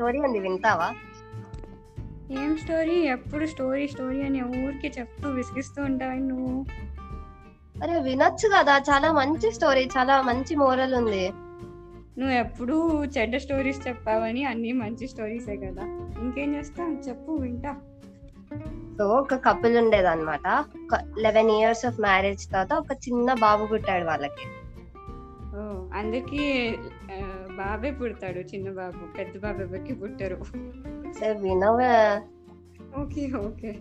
Story 0.00 0.18
ఉంది 0.18 0.38
వింటావా? 0.38 0.94
ఏం 2.30 2.56
స్టోరీ? 2.56 2.94
ఎప్పుడు 2.94 3.46
స్టోరీ 3.46 3.88
స్టోరీ 3.88 4.22
అని 4.22 4.42
ఊరికి 4.42 5.00
చెప్తూ 5.00 5.30
విసిగిస్తూ 5.30 5.82
ఉంటావు 5.82 6.12
నువ్వు. 6.12 6.64
అరే 7.82 8.00
వినొచ్చు 8.00 8.48
కదా 8.58 8.78
చాలా 8.78 9.12
మంచి 9.12 9.52
స్టోరీ 9.52 9.84
చాలా 9.84 10.22
మంచి 10.22 10.56
మోరల్ 10.56 10.94
ఉంది. 10.94 11.30
నువ్వు 12.18 12.30
ఎప్పుడు 12.30 13.04
చెడ్డ 13.04 13.36
స్టోరీస్ 13.36 13.88
చెప్పావని 13.88 14.44
అన్ని 14.44 14.72
మంచి 14.72 15.08
స్టోరీసే 15.08 15.56
కదా. 15.56 15.82
ఇంకేం 16.20 16.54
చేస్తా 16.54 16.96
చెప్పు 17.08 17.32
వింటా. 17.32 17.76
సో 18.98 19.04
ఒక 19.08 19.34
కపుల్ 19.34 19.76
ఉండేది 19.76 20.08
అనమాట 20.08 20.64
లెవెన్ 21.18 21.50
ఇయర్స్ 21.50 21.86
ఆఫ్ 21.86 22.00
మ్యారేజ్ 22.00 22.46
తర్వాత 22.46 22.72
ఒక 22.72 22.92
చిన్న 22.92 23.32
బాబు 23.32 23.66
పుట్టాడు 23.66 24.04
వాళ్ళకి. 24.04 24.69
అందరికి 25.94 26.78
బాబే 27.56 27.90
పుడతాడు 27.90 28.38
చిన్న 28.38 28.70
బాబు. 28.70 29.16
పెద్ద 29.18 29.42
బాబు 29.42 29.60
ఎవరికి 29.60 29.94
పుట్టరు. 29.94 30.38
సో 31.12 31.32
వినవే 31.32 32.20
ఓకే 33.00 33.32
ఓకే. 33.36 33.78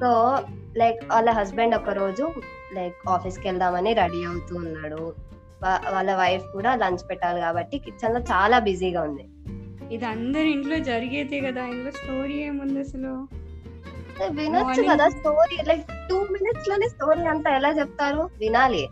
సో 0.00 0.38
లైక్ 0.76 1.04
వాళ్ళ 1.12 1.30
హస్బెండ్ 1.30 1.74
ఒక 1.74 1.90
రోజు 1.90 2.32
లైక్ 2.74 3.08
ఆఫీస్కి 3.08 3.48
వెళ్దామని 3.48 3.92
రెడీ 3.92 4.24
అవుతూ 4.24 4.56
ఉన్నాడు. 4.56 5.14
వాళ్ళ 5.92 6.14
వైఫ్ 6.14 6.44
కూడా 6.52 6.74
లంచ్ 6.74 7.10
పెట్టాలి 7.10 7.40
కాబట్టి 7.40 7.78
కిచెన్లో 7.78 8.20
చాలా 8.20 8.58
బిజీగా 8.58 9.02
ఉంది. 9.02 9.24
ఇది 9.94 10.06
అందరి 10.06 10.50
ఇంట్లో 10.50 10.78
జరిగేదే 10.78 11.40
కదా 11.40 11.66
ఇందులో 11.66 11.90
స్టోరీ 11.90 12.34
ఏముంది 12.34 12.80
అసలు? 12.80 13.28
వినొచ్చు. 14.28 14.82
కదా 14.82 15.08
స్టోరీ 15.08 15.62
లైక్ 15.62 15.86
టూ 16.10 16.26
మినిట్స్లోనే 16.32 16.88
స్టోరీ 16.88 17.20
అంతా 17.20 17.56
ఎలా 17.56 17.70
చెప్తారు? 17.70 18.30
వినాలి. 18.38 18.88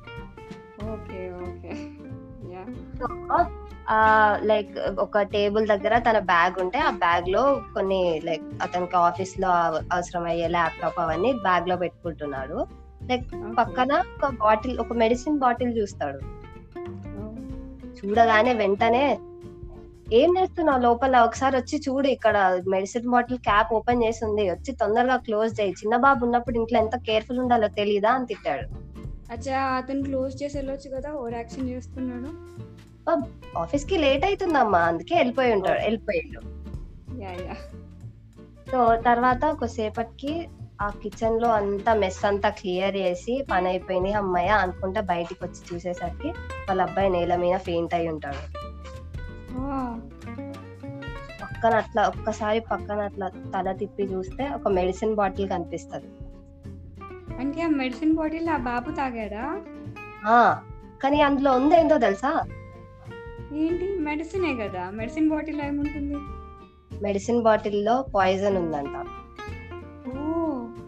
లైక్ 4.43 4.79
ఒక 4.99 5.23
టేబుల్ 5.23 5.69
దగ్గర 5.69 5.99
తన 5.99 6.19
బ్యాగ్ 6.19 6.61
ఉంటే 6.61 6.79
ఆ 6.79 6.91
బ్యాగ్లో 6.91 7.63
కొన్ని 7.75 8.21
లైక్ 8.25 8.43
అతనికి 8.63 8.97
ఆఫీస్లో 8.97 9.49
అవ- 9.49 9.85
అవసరమయ్యే 9.93 10.49
ల్యాప్టాప్ 10.49 11.01
అవన్నీ 11.01 11.33
బ్యాగ్లో 11.33 11.77
పెట్టుకుంటున్నాడు. 11.77 12.67
లైక్ 13.11 13.27
పక్కన 13.59 14.03
ఒక 14.25 14.31
బాటిల్ 14.31 14.79
ఒక 14.79 14.93
మెడిసిన్ 14.93 15.39
బాటిల్ 15.39 15.79
చూస్తాడు. 15.79 16.19
చూడగానే 18.07 18.55
వెంటనే 18.55 19.19
ఏం 20.13 20.39
చేస్తున్నావు? 20.39 20.83
లోపల 20.83 21.19
ఒకసారి 21.19 21.57
వచ్చి 21.57 21.83
చూడు 21.89 22.07
ఇక్కడ 22.07 22.61
మెడిసిన్ 22.69 23.11
బాటిల్ 23.11 23.39
క్యాప్ 23.39 23.75
ఓపెన్ 23.75 24.05
చేసి 24.05 24.25
ఉంది. 24.25 24.51
వచ్చి 24.51 24.73
తొందరగా 24.73 25.17
క్లోజ్ 25.17 25.61
చేయి. 25.61 25.71
చిన్న 25.71 25.97
బాబు 25.97 26.25
ఉన్నప్పుడు 26.25 26.57
ఇంట్లో 26.57 26.79
ఎంత 26.81 26.97
కేర్ఫుల్ 26.97 27.39
ఉండాలో 27.39 27.69
తెలీదా? 27.69 28.11
అని 28.11 28.27
తిట్టాడు. 28.27 28.82
అచ్చా 29.31 29.61
అతను 29.61 30.03
క్లోజ్ 30.03 30.43
చేసి 30.43 30.59
వెళ్ళొచ్చు 30.59 30.97
కదా 30.97 31.13
ఓవర్ 31.13 31.35
యాక్షన్ 31.35 31.69
చేస్తున్నాడు. 31.69 32.31
ఆఫీస్కి 33.59 33.99
లేట్ 33.99 34.25
అవుతుందమ్మా 34.25 34.79
అందుకే 34.79 35.15
వెళ్ళిపోయి 35.17 35.53
ఉంటాడు 35.53 35.81
వెళ్ళిపోయాడు. 35.81 36.41
సో 38.71 38.97
తర్వాత 38.97 39.51
కొద్దిసేపటికి 39.51 40.49
ఆ 40.81 40.91
కిచెన్లో 40.91 41.49
అంతా 41.49 41.95
మెస్ 41.95 42.25
అంతా 42.25 42.49
క్లియర్ 42.49 42.97
చేసి 42.97 43.45
పని 43.51 43.69
అయిపోయింది 43.69 44.13
అమ్మాయ 44.13 44.47
అనుకుంటా 44.47 45.01
బయటికి 45.01 45.45
వచ్చి 45.45 45.75
చూసేసరికి 45.75 46.29
వాళ్ళ 46.29 46.83
అబ్బాయి 46.83 47.11
నేల 47.11 47.37
మీద 47.37 47.59
ఫెయింట్ 47.59 47.95
అయి 47.95 48.09
ఉంటాడు. 48.09 48.43
పక్కన 51.43 51.75
అట్లా 51.75 52.03
ఒక్కసారి 52.03 52.61
పక్కన 52.61 53.01
అట్లా 53.01 53.29
తల 53.29 53.73
తిప్పి 53.73 54.03
చూస్తే 54.03 54.49
ఒక 54.49 54.69
మెడిసిన్ 54.69 55.15
బాటిల్ 55.15 55.49
కనిపిస్తది. 55.49 56.07
అంటే 57.39 57.63
ఆ 57.63 57.69
మెడిసిన్ 57.69 58.15
బాటిల్ 58.15 58.49
ఆ 58.49 58.57
బాబు 58.57 58.91
తాగాడా? 58.91 59.45
ఆ 60.27 60.39
కానీ 61.05 61.21
అందులో 61.21 61.53
ఉందేందో 61.53 61.99
తెలుసా? 61.99 62.33
ఏంటి? 63.55 63.97
మెడిసినే 64.01 64.55
కదా. 64.57 64.91
మెడిసిన్ 64.91 65.29
బాటిల్ 65.29 65.61
ఏముంటుంది? 65.61 66.19
మెడిసిన్ 67.03 67.43
బాటిల్లో 67.43 68.03
పాయిజన్ 68.15 68.59
ఉందంట. 68.59 68.95
ఓ 70.09 70.23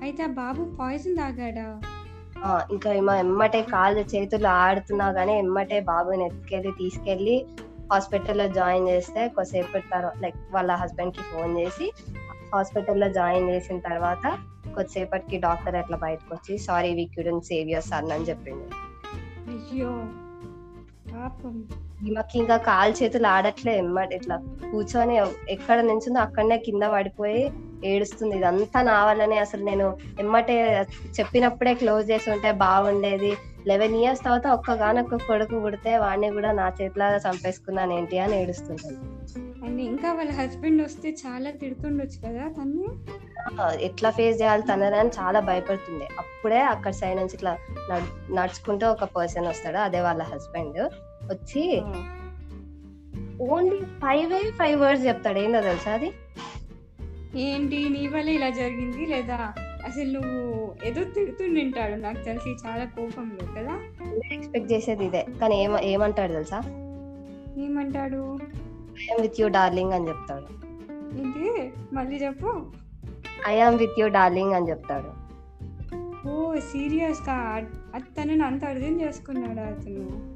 అయితే 0.02 0.22
ఆ 0.22 0.26
బాబు 0.26 0.76
పాయిజన్ 0.78 1.16
తాగాడా? 1.16 1.66
ఆ, 2.44 2.60
ఇంకా 2.70 2.92
ఏమో 2.92 3.14
ఎమ్మటే 3.14 3.62
కాళ్ళు 3.62 4.00
చేతులు 4.14 4.46
ఆడుతున్నా 4.46 5.10
గానీ 5.10 5.38
ఎమ్మటే 5.38 5.80
బాబుని 5.80 6.24
ఎత్తుకెళ్ళి 6.24 6.72
తీసుకెళ్ళి 6.72 7.36
హాస్పిటల్లో 7.92 8.48
జాయిన్ 8.48 8.88
చేస్తే 8.88 9.28
కొద్దిసేపటి 9.28 9.88
తర్వాత 9.90 10.16
లైక్ 10.20 10.36
వాళ్ళ 10.50 10.72
హస్బెండ్కి 10.72 11.20
ఫోన్ 11.22 11.58
చేసి 11.58 11.86
హాస్పిటల్లో 12.54 13.08
జాయిన్ 13.08 13.50
చేసిన 13.50 13.78
తర్వాత 13.78 14.24
కొద్దిసేపటికి 14.76 15.38
డాక్టర్ 15.38 15.78
అట్లా 15.82 15.96
బయటకు 15.96 16.30
వచ్చి 16.34 16.54
sorry 16.66 16.90
we 16.98 17.06
couldn't 17.16 17.48
save 17.50 17.72
your 17.72 17.88
son 17.90 18.12
అని 18.16 18.28
చెప్పింది 18.30 18.66
అయ్యో 19.54 19.92
పాపం. 21.12 21.56
ఈమెకి 22.06 22.36
ఇంకా 22.38 22.56
కాలు 22.68 22.94
చేతులు 23.00 23.26
ఆడట్లే 23.26 23.72
ఎమ్మటి 23.76 24.14
ఇట్లా. 24.18 24.36
కూర్చొని 24.70 25.14
ఎక్కడ 25.48 25.78
నించుందో 25.80 26.20
అక్కడనే 26.20 26.56
కింద 26.66 26.84
పడిపోయి 26.94 27.42
ఏడుస్తుంది. 27.84 28.34
ఇదంతా 28.38 28.78
నా 28.82 28.98
వల్లనే 29.04 29.38
అసలు 29.38 29.62
నేను 29.64 29.86
ఎమ్మటే 30.18 30.56
చెప్పినప్పుడే 31.18 31.74
క్లోజ్ 31.74 32.04
చేసి 32.10 32.28
ఉంటే 32.30 32.52
బాగుండేది. 32.64 33.32
లెవెన్ 33.66 33.96
ఇయర్స్ 34.00 34.24
తర్వాత 34.24 34.46
ఒక్కగానొక్క 34.56 35.20
కొడుకు 35.28 35.58
పుడితే 35.64 35.92
వాడిని 35.98 36.30
కూడా 36.30 36.52
నా 36.52 36.66
చేతిలో 36.80 37.06
చంపేసుకున్నాను 37.26 37.92
ఏంటి 37.98 38.18
అని 38.18 38.36
ఏడుస్తుంటాను. 38.42 38.98
అండ్ 39.64 39.80
ఇంకా 39.80 40.12
వాళ్ళ 40.12 40.30
హస్బెండ్ 40.30 40.82
వస్తే 40.82 41.10
చాలా 41.10 41.50
తిడుతుండొచ్చు 41.50 42.28
కదా 42.28 42.48
తన్ని? 42.48 42.86
ఆ, 43.60 43.72
ఎట్లా 43.72 44.10
ఫేస్ 44.10 44.42
చేయాలి 44.42 44.62
తనని 44.62 45.08
చాలా 45.08 45.40
భయపడుతుంది 45.40 46.04
అప్పుడే 46.04 46.60
అక్కడ 46.60 46.90
సైడ్ 46.90 47.16
నుంచి 47.16 47.34
ఇట్లా 47.34 47.58
నడు- 47.92 48.36
నడుచుకుంటూ 48.36 48.90
ఒక 48.90 49.04
పర్సన్ 49.04 49.46
వస్తాడు 49.46 49.76
అదే 49.76 50.00
వాళ్ళ 50.00 50.22
హస్బెండ్. 50.22 50.78
వచ్చి 51.30 51.82
ఓన్లీ 53.40 53.80
ఫైవ్ 53.80 54.52
ఫైవ్ 54.52 54.80
వర్డ్స్ 54.80 55.06
చెప్తాడు. 55.06 55.38
ఏందో 55.38 55.60
తెలుసా 55.60 55.92
అది? 55.92 56.12
ఏంటి? 57.36 57.88
నీ 57.88 58.06
వల్ల 58.06 58.28
ఇలా 58.28 58.50
జరిగింది 58.50 59.06
లేదా? 59.06 59.54
అసలు 59.58 60.18
నువ్వు 60.18 60.74
ఏదో 60.84 61.04
తిడుతుండింటాడు. 61.04 61.94
నాకు 61.94 62.24
తెలిసి 62.24 62.50
చాలా 62.50 62.84
కోపంలో 62.84 63.52
కదా? 63.52 63.80
ఎక్స్పెక్ట్ 64.34 64.72
చేసేది 64.72 65.04
ఇదే. 65.04 65.26
కానీ 65.40 65.62
ఏమ 65.62 65.78
ఏమంటాడు 65.78 66.32
తెలుసా? 66.32 66.58
ఏమంటాడు? 67.58 68.38
ఐఎమ్ 69.02 69.22
విత్ 69.22 69.40
యూ 69.40 69.48
డార్లింగ్ 69.48 69.92
అని 69.92 70.08
చెప్తాడు. 70.08 70.46
ఏంటి? 71.18 71.72
మళ్ళీ 71.92 72.16
చెప్పు. 72.16 72.66
ఐఎమ్ 73.48 73.78
విత్ 73.78 74.00
యూ 74.00 74.08
డార్లింగ్ 74.08 74.52
అని 74.52 74.68
చెప్తాడు. 74.68 75.24
ఓ 76.28 76.54
సీరియస్గా 76.54 77.64
అది 77.94 78.22
తనని 78.22 78.44
అంత 78.44 78.64
అర్థం 78.64 79.00
చేసుకున్నాడా 79.00 79.62
అతను? 79.62 80.34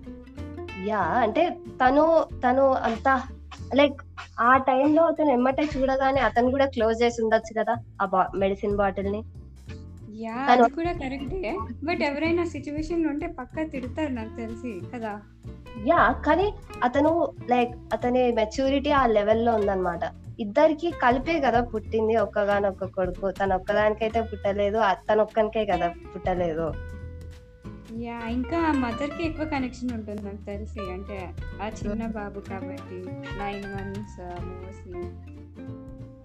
యా 0.86 0.98
అంటే 0.98 1.56
తను 1.66 2.26
తను 2.44 2.72
అంత 2.72 3.22
లైక్ 3.74 4.00
ఆ 4.40 4.56
టైంలో 4.56 5.02
అతను 5.04 5.30
ఎమ్మటే 5.30 5.68
చూడగానే 5.76 6.20
అతను 6.20 6.50
కూడా 6.50 6.66
క్లోజ్ 6.66 7.02
చేసి 7.02 7.22
ఉండొచ్చు 7.22 7.62
కదా 7.62 7.76
ఆ 8.02 8.26
మెడిసిన్ 8.36 8.76
బాటిల్ని 8.76 9.22
యా 10.20 10.34
అది 10.34 10.70
కూడా 10.70 10.92
కరెక్టే. 10.92 11.58
బట్ 11.84 12.02
ఎవరైనా 12.02 12.44
సిచ్యువేషన్లో 12.44 13.08
ఉంటే 13.08 13.26
పక్కా 13.26 13.62
తిడతారు 13.62 14.12
నాకు 14.12 14.36
తెలిసి 14.36 14.80
కదా? 14.94 15.20
యా 15.86 16.12
కానీ 16.26 16.52
అతను 16.82 17.32
లైక్ 17.50 17.72
అతని 17.92 18.32
మెచ్యూరిటీ 18.32 18.90
ఆ 18.90 19.06
లెవెల్లో 19.06 19.54
ఉందన్నమాట. 19.54 20.00
ఇద్దరికి 20.40 20.90
కలిపే 21.02 21.40
కదా 21.40 21.60
పుట్టింది 21.60 22.16
ఒక్కగానొక్క 22.16 22.84
కొడుకు. 22.84 23.30
తన 23.30 23.54
ఒక్కదానికైతే 23.54 24.22
పుట్టలేదు 24.22 24.78
తన 25.12 25.20
ఒక్కనికే 25.20 25.66
కదా 25.66 25.88
పుట్టలేదు. 25.88 26.72
యా 28.00 28.28
ఇంకా 28.28 28.72
మదర్కి 28.72 29.26
ఎక్కువ 29.26 29.44
కనెక్షన్ 29.44 29.92
ఉంటుంది 29.94 30.22
నాకు 30.22 30.44
తెలిసి. 30.46 30.80
అంటే 30.80 31.30
ఆ 31.62 31.68
చిన్న 31.68 32.06
బాబు 32.06 32.40
కాబట్టి 32.40 32.98
నైన్ 33.38 33.64
మంత్స్ 33.74 34.20
మోస్ట్లీ 34.44 35.02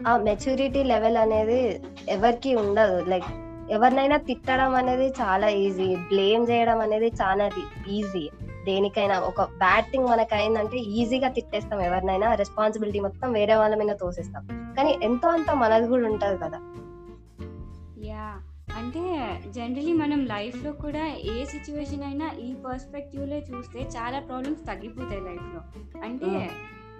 ఆ 0.07 0.17
మెచ్యూరిటీ 0.17 0.83
లెవెల్ 0.83 1.17
అనేది 1.17 1.81
ఎవరికి 2.09 2.55
ఉండదు. 2.55 3.09
లైక్ 3.09 3.29
ఎవరినైనా 3.69 4.17
తిట్టడం 4.17 4.75
అనేది 4.75 5.07
చాలా 5.07 5.49
ఈజీ 5.49 5.95
బ్లేమ్ 5.95 6.49
చేయడం 6.49 6.79
అనేది 6.79 7.07
చాలా 7.07 7.49
ఈజీ 7.89 8.29
దేనికైనా 8.65 9.19
ఒక 9.19 9.41
బ్యాడ్ 9.41 9.85
థింగ్ 9.85 10.07
మనకి 10.07 10.35
అయిందంటే 10.35 10.77
ఈజీగా 10.77 11.29
తిట్టేస్తాం 11.29 11.81
ఎవరినైనా. 11.81 12.35
రెస్పాన్సిబిలిటీ 12.35 12.99
మొత్తం 12.99 13.33
వేరే 13.33 13.55
వాళ్ళ 13.55 13.75
మీద 13.75 13.95
తోసేస్తాం. 13.95 14.73
కానీ 14.77 14.99
ఎంతో 15.03 15.27
అంత 15.27 15.51
మనది 15.51 15.87
కూడా 15.87 16.05
ఉంటది 16.05 16.37
కదా. 16.37 16.57
యా 18.05 18.35
అంటే 18.77 18.99
జనరలీ 19.49 19.93
మనం 19.93 20.25
లైఫ్లో 20.25 20.71
కూడా 20.71 21.07
ఏ 21.07 21.45
సిచ్యువేషన్ 21.45 22.03
అయినా 22.03 22.31
ఈ 22.31 22.53
పర్స్పెక్టివ్లో 22.53 23.37
చూస్తే 23.37 23.79
చాలా 23.79 24.19
ప్రాబ్లమ్స్ 24.19 24.67
తగ్గిపోతాయి 24.67 25.21
లైఫ్లో. 25.21 25.61
అంటే. 26.03 26.49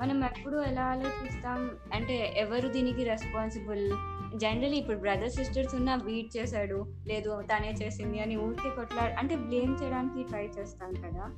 మనం 0.02 0.24
ఎప్పుడు 0.24 0.58
ఎలా 0.58 0.82
ఆలోచిస్తాం? 0.82 1.70
అంటే 1.94 2.34
ఎవరు 2.38 2.68
దీనికి 2.68 3.04
రెస్పాన్సిబుల్ 3.04 3.92
జనరలీ 4.36 4.78
ఇప్పుడు 4.78 4.98
బ్రదర్ 4.98 5.30
సిస్టర్స్ 5.30 5.76
ఉన్న 5.76 5.96
వీట్ 5.96 6.38
చేశాడు 6.38 6.86
లేదు 7.08 7.42
తనే 7.42 7.72
చేసింది 7.72 8.20
అని 8.20 8.36
ఊరికే 8.36 8.70
కొట్లా 8.70 9.16
అంటే 9.20 9.36
బ్లేమ్ 9.36 9.84
చేయడానికి 9.84 10.24
ట్రై 10.24 10.50
చేస్తాం 10.60 10.94
కదా? 10.94 11.30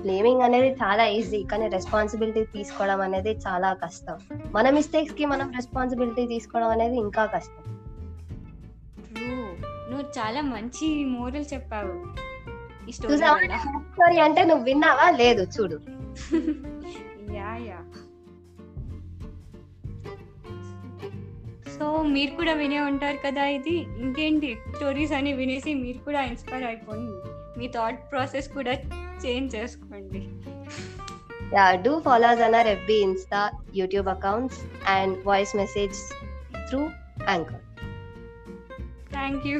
బ్లేమింగ్ 0.00 0.42
అనేది 0.42 0.68
చాలా 0.68 1.06
ఈజీ 1.06 1.42
కానీ 1.42 1.68
రెస్పాన్సిబిలిటీ 1.68 2.44
తీసుకోవడం 2.44 3.00
అనేది 3.00 3.30
చాలా 3.30 3.72
కష్టం. 3.72 4.18
మన 4.52 4.70
మిస్టేక్స్కి 4.70 5.24
మనం 5.24 5.52
రెస్పాన్సిబిలిటీ 5.52 6.26
తీసుకోవడం 6.26 6.68
అనేది 6.68 6.96
ఇంకా 6.96 7.26
కష్టం. 7.26 7.80
నువ్వు 9.90 10.06
చాలా 10.18 10.40
మంచి 10.40 11.04
మోరల్ 11.04 11.44
చెప్పావు. 11.54 12.24
స్టోరీ 12.90 14.18
అంటే 14.18 14.44
నువ్వు 14.44 14.64
విన్నావా? 14.64 15.10
లేదు 15.10 15.42
చూడు. 15.42 15.80
యా 17.34 17.56
యా 17.56 17.78
సో 21.84 21.90
మీరు 22.12 22.32
కూడా 22.36 22.52
వినే 22.52 22.78
ఉంటారు 22.80 23.18
కదా 23.24 23.42
ఇది 23.54 23.74
ఇంకేంటి 24.02 24.50
స్టోరీస్ 24.74 25.12
అని 25.12 25.30
వినేసి 25.32 25.70
మీరు 25.74 25.98
కూడా 25.98 26.20
ఇన్స్పైర్ 26.22 26.64
అయిపోండి 26.64 27.14
మీ 27.58 27.66
థాట్ 27.68 27.98
ప్రాసెస్ 28.10 28.48
కూడా 28.56 28.74
చేంజ్ 29.24 29.56
చేసుకోండి 29.56 30.22
Yeah, 31.50 31.72
do 31.76 31.90
follow 32.00 32.28
us 32.28 32.40
on 32.40 32.54
our 32.54 32.68
FB, 32.70 32.90
Insta, 33.06 33.40
YouTube 33.74 34.08
accounts, 34.08 34.54
and 34.86 35.10
voice 35.22 35.52
message 35.54 35.98
through 36.68 36.86
Anchor. 37.28 37.60
Thank 39.12 39.46
you 39.46 39.58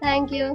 Thank 0.00 0.30
you. 0.32 0.46